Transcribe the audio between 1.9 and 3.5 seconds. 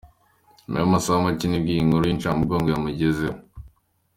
y’incamugongo yamugezeho.